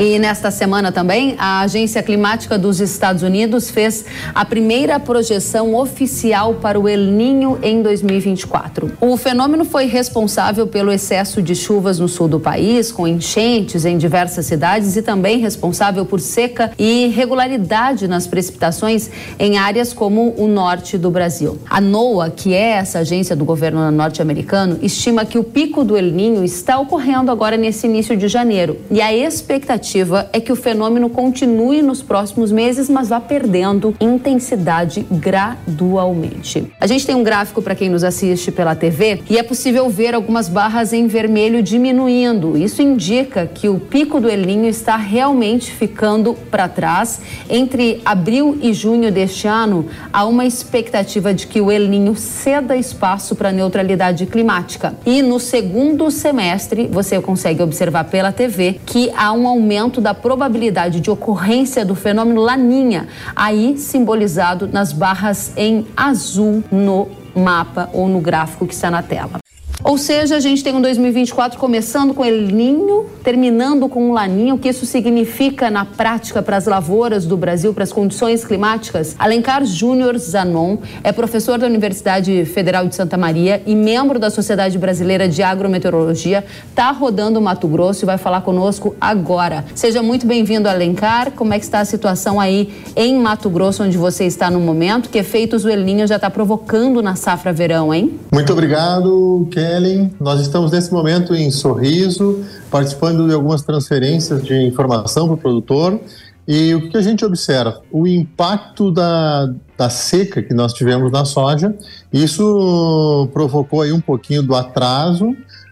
[0.00, 6.54] E nesta semana também, a Agência Climática dos Estados Unidos fez a primeira projeção oficial
[6.54, 8.92] para o El Ninho em 2024.
[8.98, 13.98] O fenômeno foi responsável pelo excesso de chuvas no sul do país, com enchentes em
[13.98, 20.48] diversas cidades e também responsável por seca e irregularidade nas precipitações em áreas como o
[20.48, 21.58] norte do Brasil.
[21.68, 26.10] A NOAA, que é essa agência do governo norte-americano, estima que o pico do El
[26.10, 30.56] Ninho está ocorrendo agora nesse início de janeiro e a expectativa expectativa é que o
[30.56, 36.72] fenômeno continue nos próximos meses, mas vá perdendo intensidade gradualmente.
[36.78, 40.14] A gente tem um gráfico para quem nos assiste pela TV e é possível ver
[40.14, 42.56] algumas barras em vermelho diminuindo.
[42.56, 47.20] Isso indica que o pico do El Ninho está realmente ficando para trás.
[47.48, 52.76] Entre abril e junho deste ano, há uma expectativa de que o El Ninho ceda
[52.76, 54.94] espaço para neutralidade climática.
[55.04, 60.14] E no segundo semestre, você consegue observar pela TV que há um aumento aumento da
[60.14, 68.08] probabilidade de ocorrência do fenômeno Laninha, aí simbolizado nas barras em azul no mapa ou
[68.08, 69.40] no gráfico que está na tela.
[69.82, 74.56] Ou seja, a gente tem um 2024 começando com El Ninho, terminando com o Laninho.
[74.56, 79.16] O que isso significa na prática para as lavouras do Brasil, para as condições climáticas?
[79.18, 84.78] Alencar Júnior Zanon é professor da Universidade Federal de Santa Maria e membro da Sociedade
[84.78, 86.44] Brasileira de Agrometeorologia.
[86.68, 89.64] Está rodando o Mato Grosso e vai falar conosco agora.
[89.74, 91.30] Seja muito bem-vindo, Alencar.
[91.32, 95.08] Como é que está a situação aí em Mato Grosso, onde você está no momento?
[95.08, 98.20] Que efeitos o El Ninho já está provocando na safra verão, hein?
[98.30, 99.69] Muito obrigado, Ken.
[99.70, 100.12] Ellen.
[100.20, 106.00] Nós estamos nesse momento em Sorriso, participando de algumas transferências de informação para o produtor.
[106.46, 107.80] E o que a gente observa?
[107.92, 111.74] O impacto da, da seca que nós tivemos na soja,
[112.12, 115.30] isso provocou aí um pouquinho do atraso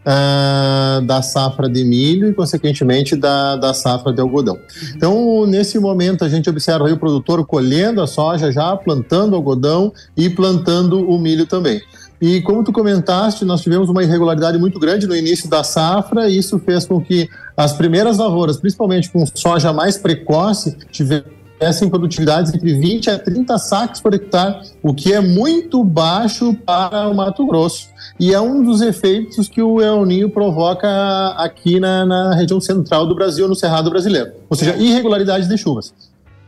[0.09, 4.59] uh, da safra de milho e, consequentemente, da, da safra de algodão.
[4.95, 9.93] Então, nesse momento, a gente observa aí o produtor colhendo a soja já, plantando algodão
[10.17, 11.81] e plantando o milho também.
[12.21, 16.37] E como tu comentaste, nós tivemos uma irregularidade muito grande no início da safra, e
[16.39, 22.75] isso fez com que as primeiras lavouras, principalmente com soja mais precoce, tivessem produtividades entre
[22.75, 27.87] 20 a 30 sacos por hectare, o que é muito baixo para o Mato Grosso.
[28.19, 30.89] E é um dos efeitos que o El Ninho provoca
[31.37, 34.33] aqui na, na região central do Brasil, no Cerrado brasileiro.
[34.51, 35.95] Ou seja, irregularidades de chuvas.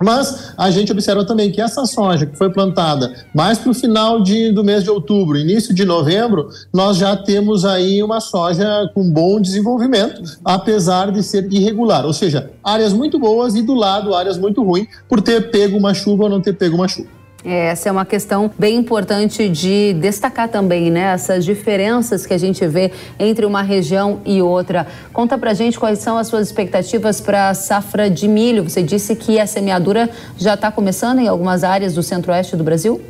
[0.02, 4.22] Mas a gente observa também que essa soja que foi plantada mais para o final
[4.22, 9.10] de, do mês de outubro, início de novembro, nós já temos aí uma soja com
[9.10, 12.06] bom desenvolvimento, apesar de ser irregular.
[12.06, 15.92] Ou seja, áreas muito boas e do lado áreas muito ruins por ter pego uma
[15.92, 17.19] chuva ou não ter pego uma chuva.
[17.42, 21.12] Essa é uma questão bem importante de destacar também, né?
[21.14, 24.86] Essas diferenças que a gente vê entre uma região e outra.
[25.10, 28.68] Conta pra gente quais são as suas expectativas para a safra de milho.
[28.68, 33.00] Você disse que a semeadura já está começando em algumas áreas do centro-oeste do Brasil?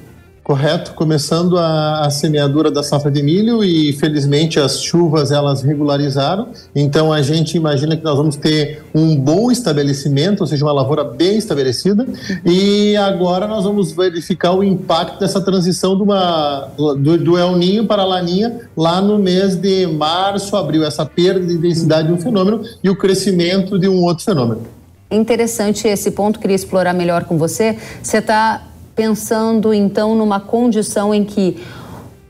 [0.43, 6.49] Correto, começando a, a, semeadura da safra de milho e felizmente as chuvas elas regularizaram,
[6.75, 11.05] então a gente imagina que nós vamos ter um bom estabelecimento, ou seja, uma lavoura
[11.05, 12.06] bem estabelecida.
[12.45, 17.87] E agora nós vamos verificar o impacto dessa transição de uma, do, do El Ninho
[17.87, 22.19] para a Laninha lá no mês de março, abril, essa perda de densidade de um
[22.19, 24.62] fenômeno e o crescimento de um outro fenômeno.
[25.11, 27.77] Interessante esse ponto, queria explorar melhor com você.
[28.00, 28.69] Você está
[29.00, 31.56] pensando então numa condição em que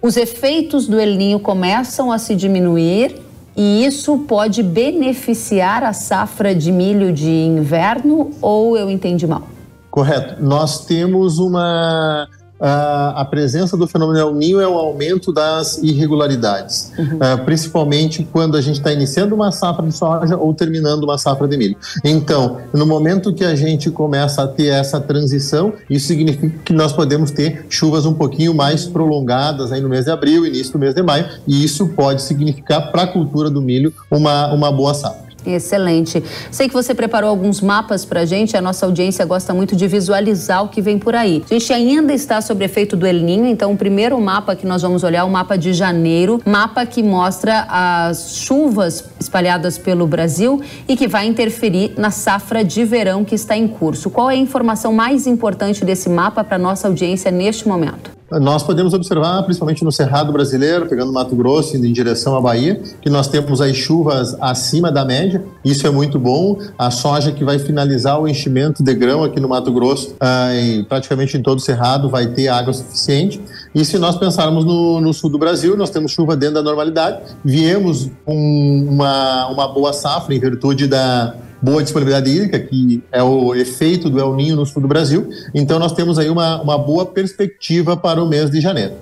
[0.00, 3.20] os efeitos do El Ninho começam a se diminuir
[3.56, 9.42] e isso pode beneficiar a safra de milho de inverno ou eu entendi mal?
[9.91, 10.41] Correto.
[10.41, 12.28] Nós temos uma
[12.60, 17.16] a presença do fenômeno El Ninho é o aumento das irregularidades, uhum.
[17.16, 21.49] uh, principalmente quando a gente está iniciando uma safra de soja ou terminando uma safra
[21.49, 21.76] de milho.
[22.04, 26.93] Então, no momento que a gente começa a ter essa transição, isso significa que nós
[26.93, 30.94] podemos ter chuvas um pouquinho mais prolongadas aí no mês de abril, início do mês
[30.94, 35.30] de maio, e isso pode significar para a cultura do milho uma, uma boa safra.
[35.46, 36.22] Excelente.
[36.50, 39.87] Sei que você preparou alguns mapas para a gente, a nossa audiência gosta muito de
[39.87, 41.42] visualizar o que vem por aí.
[41.50, 44.82] A gente ainda está sob efeito do El Ninho, então o primeiro mapa que nós
[44.82, 50.60] vamos olhar é o mapa de janeiro, mapa que mostra as chuvas espalhadas pelo Brasil
[50.88, 54.10] e que vai interferir na safra de verão que está em curso.
[54.10, 58.19] Qual é a informação mais importante desse mapa para nossa audiência neste momento?
[58.38, 62.81] Nós podemos observar, principalmente no Cerrado brasileiro, pegando Mato Grosso indo em direção à Bahia,
[63.00, 65.43] que nós temos as chuvas acima da média.
[65.65, 66.56] Isso é muito bom.
[66.79, 70.85] A soja que vai finalizar o enchimento de grão aqui no Mato Grosso, ah, em,
[70.85, 73.41] praticamente em todo o Cerrado, vai ter água suficiente.
[73.75, 77.21] E se nós pensarmos no, no, sul do Brasil, nós temos chuva dentro da normalidade.
[77.44, 83.54] Viemos com uma, uma boa safra em virtude da boa disponibilidade hídrica, que é o
[83.54, 85.28] efeito do El Ninho no sul do Brasil.
[85.54, 88.94] Então, nós temos aí uma, uma boa perspectiva para o mês de janeiro.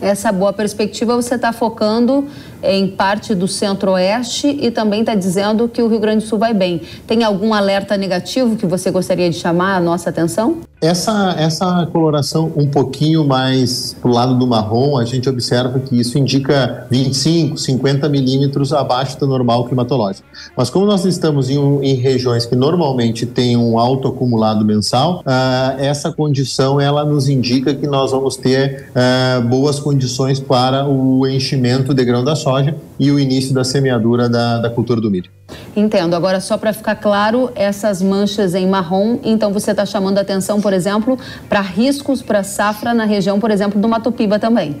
[0.00, 2.26] Essa boa perspectiva você está focando
[2.60, 6.52] em parte do centro-oeste e também está dizendo que o Rio Grande do Sul vai
[6.52, 6.80] bem.
[7.06, 10.62] Tem algum alerta negativo que você gostaria de chamar a nossa atenção?
[10.80, 15.98] Essa, essa coloração um pouquinho mais para o lado do marrom, a gente observa que
[15.98, 20.26] isso indica 25, 50 milímetros abaixo do normal climatológico.
[20.56, 25.80] Mas como nós estamos em, em regiões que normalmente têm um alto acumulado mensal, uh,
[25.80, 31.94] essa condição ela nos indica que nós vamos ter uh, boas condições para o enchimento
[31.94, 35.33] de grão da soja e o início da semeadura da, da cultura do milho.
[35.76, 36.14] Entendo.
[36.14, 40.72] Agora, só para ficar claro, essas manchas em marrom, então você está chamando atenção, por
[40.72, 41.18] exemplo,
[41.48, 44.76] para riscos para safra na região, por exemplo, do Mato Piba também.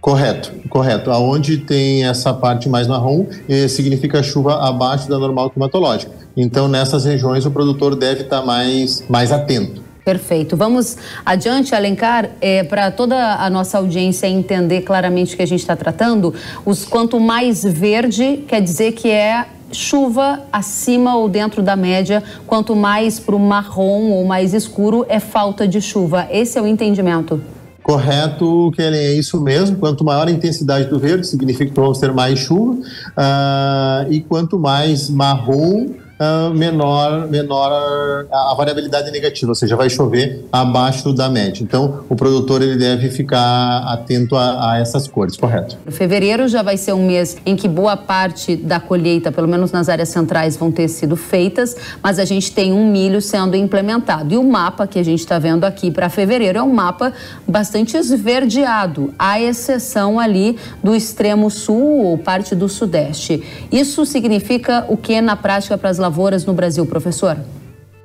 [0.00, 1.10] Correto, correto.
[1.10, 6.12] Aonde tem essa parte mais marrom, eh, significa chuva abaixo da normal climatológica.
[6.36, 9.85] Então, nessas regiões, o produtor deve estar tá mais, mais atento.
[10.06, 10.56] Perfeito.
[10.56, 15.58] Vamos adiante, Alencar, é, para toda a nossa audiência entender claramente o que a gente
[15.58, 16.32] está tratando.
[16.64, 22.76] Os quanto mais verde quer dizer que é chuva acima ou dentro da média, quanto
[22.76, 26.28] mais para o marrom ou mais escuro é falta de chuva.
[26.30, 27.42] Esse é o entendimento.
[27.82, 29.76] Correto, Kellen, é isso mesmo.
[29.76, 32.74] Quanto maior a intensidade do verde, significa que vamos ter mais chuva.
[32.74, 35.88] Uh, e quanto mais marrom,
[36.20, 41.62] uh, menor, menor a, a, variabilidade negativa, ou seja, vai chover abaixo da média.
[41.62, 45.76] Então, o produtor ele deve ficar atento a, a essas cores, correto?
[45.88, 49.88] Fevereiro já vai ser um mês em que boa parte da colheita, pelo menos nas
[49.88, 54.32] áreas centrais, vão ter sido feitas, mas a gente tem um milho sendo implementado.
[54.32, 57.12] E o mapa que a gente está vendo aqui para fevereiro é um mapa
[57.46, 63.42] bastante esverdeado, à exceção ali do extremo sul ou parte do sudeste.
[63.70, 67.36] Isso significa o que na prática para as lavouras no Brasil, professor?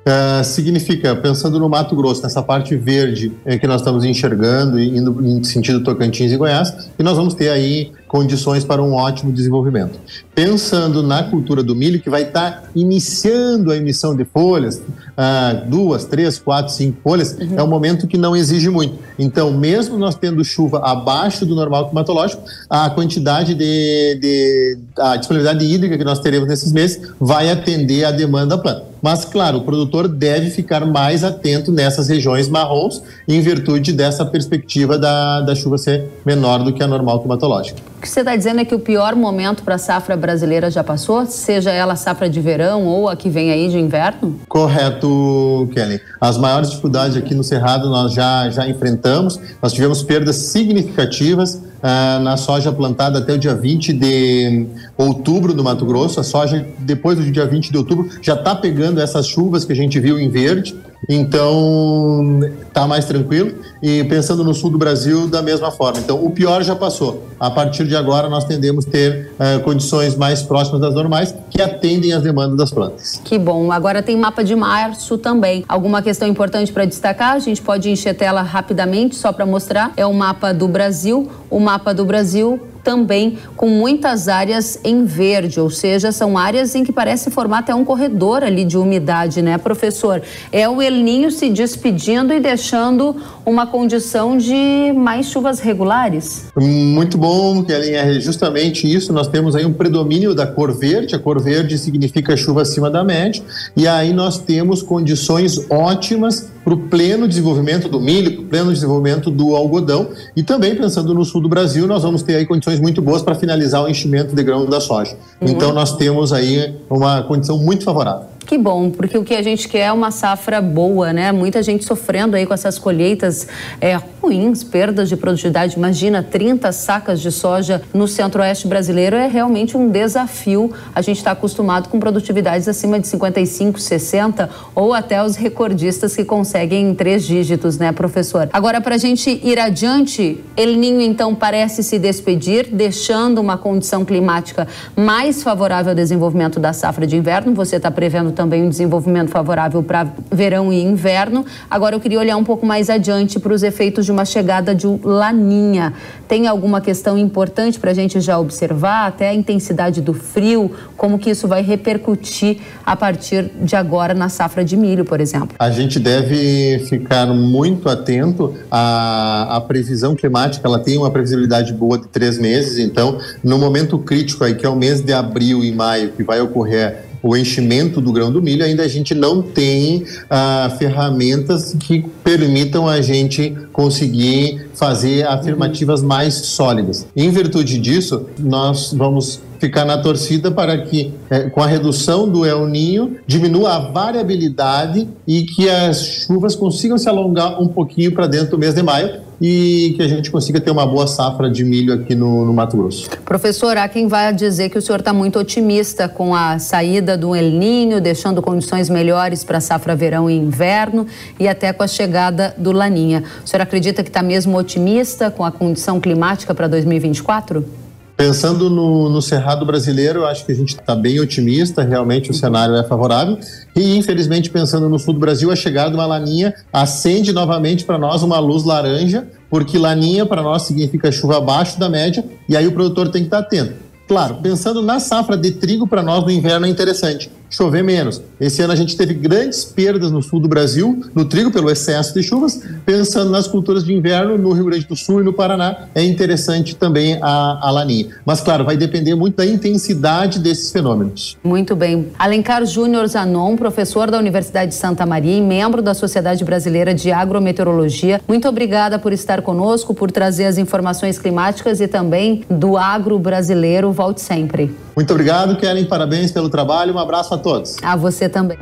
[0.02, 5.24] Uh, significa, pensando no Mato Grosso, nessa parte verde é, que nós estamos enxergando, indo
[5.24, 10.00] em sentido Tocantins e Goiás, e nós vamos ter aí condições para um ótimo desenvolvimento.
[10.34, 16.04] Pensando na cultura do milho, que vai estar iniciando a emissão de folhas, uh, duas,
[16.04, 17.54] três, quatro, cinco folhas, uhum.
[17.56, 18.98] é um momento que não exige muito.
[19.16, 25.64] Então, mesmo nós tendo chuva abaixo do normal climatológico, a quantidade de, de a disponibilidade
[25.64, 28.91] hídrica que nós teremos nesses meses vai atender à demanda da planta.
[29.02, 34.96] Mas, claro, o produtor deve ficar mais atento nessas regiões marrons, em virtude dessa perspectiva
[34.96, 37.91] da, da chuva ser menor do que a normal climatológica.
[38.02, 41.24] Que você está dizendo é que o pior momento para a safra brasileira já passou,
[41.24, 44.40] seja ela safra de verão ou a que vem aí de inverno?
[44.48, 46.00] Correto, Kelly.
[46.20, 52.18] As maiores dificuldades aqui no Cerrado nós já, já enfrentamos, nós tivemos perdas significativas ah,
[52.20, 54.66] na soja plantada até o dia 20 de
[54.98, 56.18] outubro no Mato Grosso.
[56.18, 59.76] A soja, depois do dia 20 de outubro, já está pegando essas chuvas que a
[59.76, 60.74] gente viu em verde.
[61.08, 63.54] Então, está mais tranquilo.
[63.82, 65.98] E pensando no sul do Brasil, da mesma forma.
[65.98, 67.26] Então, o pior já passou.
[67.38, 71.60] A partir de agora, nós tendemos a ter uh, condições mais próximas das normais, que
[71.60, 73.20] atendem às demandas das plantas.
[73.24, 73.72] Que bom.
[73.72, 75.64] Agora tem mapa de março também.
[75.68, 77.34] Alguma questão importante para destacar?
[77.34, 79.92] A gente pode encher tela rapidamente, só para mostrar.
[79.96, 81.28] É o mapa do Brasil.
[81.50, 86.84] O mapa do Brasil também com muitas áreas em verde, ou seja, são áreas em
[86.84, 90.22] que parece formar até um corredor ali de umidade, né, professor?
[90.50, 96.46] É o El Ninho se despedindo e deixando uma condição de mais chuvas regulares?
[96.56, 99.12] Muito bom, Kelly, é justamente isso.
[99.12, 103.02] Nós temos aí um predomínio da cor verde, a cor verde significa chuva acima da
[103.02, 103.42] média,
[103.76, 108.72] e aí nós temos condições ótimas para o pleno desenvolvimento do milho, para o pleno
[108.72, 112.80] desenvolvimento do algodão, e também pensando no sul do Brasil, nós vamos ter aí condições
[112.80, 115.16] muito boas para finalizar o enchimento de grão da soja.
[115.40, 115.48] Uhum.
[115.48, 118.31] Então nós temos aí uma condição muito favorável.
[118.46, 121.32] Que bom, porque o que a gente quer é uma safra boa, né?
[121.32, 123.46] Muita gente sofrendo aí com essas colheitas
[123.80, 125.76] é, ruins, perdas de produtividade.
[125.76, 130.72] Imagina, 30 sacas de soja no centro-oeste brasileiro é realmente um desafio.
[130.94, 136.24] A gente está acostumado com produtividades acima de 55, 60 ou até os recordistas que
[136.24, 138.48] conseguem em três dígitos, né, professor?
[138.52, 144.04] Agora, para a gente ir adiante, El Ninho então parece se despedir, deixando uma condição
[144.04, 147.54] climática mais favorável ao desenvolvimento da safra de inverno.
[147.54, 151.44] Você está prevendo também um desenvolvimento favorável para verão e inverno.
[151.70, 154.86] Agora eu queria olhar um pouco mais adiante para os efeitos de uma chegada de
[155.02, 155.92] laninha.
[156.26, 161.18] Tem alguma questão importante para a gente já observar, até a intensidade do frio, como
[161.18, 165.56] que isso vai repercutir a partir de agora na safra de milho, por exemplo?
[165.58, 170.66] A gente deve ficar muito atento à, à previsão climática.
[170.66, 174.68] Ela tem uma previsibilidade boa de três meses, então no momento crítico aí que é
[174.68, 178.64] o mês de abril e maio que vai ocorrer o enchimento do grão do milho,
[178.64, 186.34] ainda a gente não tem ah, ferramentas que permitam a gente conseguir fazer afirmativas mais
[186.34, 187.06] sólidas.
[187.14, 192.44] Em virtude disso, nós vamos ficar na torcida para que, é, com a redução do
[192.44, 198.26] El Ninho, diminua a variabilidade e que as chuvas consigam se alongar um pouquinho para
[198.26, 201.64] dentro do mês de maio e que a gente consiga ter uma boa safra de
[201.64, 203.10] milho aqui no, no Mato Grosso.
[203.24, 207.34] Professor, há quem vai dizer que o senhor está muito otimista com a saída do
[207.34, 211.08] El Ninho, deixando condições melhores para safra verão e inverno
[211.40, 213.24] e até com a chegada do Laninha.
[213.44, 217.81] O senhor acredita que está mesmo otimista com a condição climática para 2024?
[218.16, 222.74] Pensando no, no Cerrado brasileiro, acho que a gente está bem otimista, realmente o cenário
[222.76, 223.38] é favorável.
[223.74, 227.98] E, infelizmente, pensando no sul do Brasil, a chegada de uma laninha acende novamente para
[227.98, 232.66] nós uma luz laranja, porque laninha para nós significa chuva abaixo da média, e aí
[232.66, 233.74] o produtor tem que estar tá atento.
[234.06, 238.20] Claro, pensando na safra de trigo, para nós no inverno é interessante chover menos.
[238.40, 242.14] Esse ano a gente teve grandes perdas no sul do Brasil, no trigo, pelo excesso
[242.14, 242.60] de chuvas.
[242.84, 246.74] Pensando nas culturas de inverno, no Rio Grande do Sul e no Paraná, é interessante
[246.74, 248.08] também a, a laninha.
[248.24, 251.36] Mas, claro, vai depender muito da intensidade desses fenômenos.
[251.44, 252.08] Muito bem.
[252.18, 257.12] Alencar Júnior Zanon, professor da Universidade de Santa Maria e membro da Sociedade Brasileira de
[257.12, 263.18] Agrometeorologia, muito obrigada por estar conosco, por trazer as informações climáticas e também do agro
[263.18, 263.92] brasileiro.
[263.92, 264.74] Volte sempre.
[264.94, 265.84] Muito obrigado, Kellen.
[265.86, 266.94] Parabéns pelo trabalho.
[266.94, 267.76] Um abraço a todos.
[267.82, 268.58] A você também.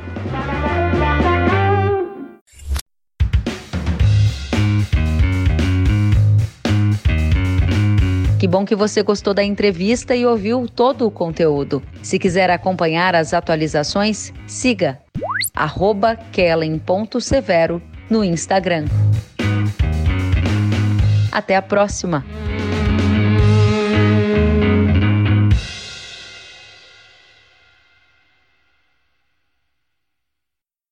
[8.39, 11.83] Que bom que você gostou da entrevista e ouviu todo o conteúdo.
[12.03, 14.99] Se quiser acompanhar as atualizações, siga
[16.33, 18.87] kellen.severo no Instagram.
[21.31, 22.25] Até a próxima!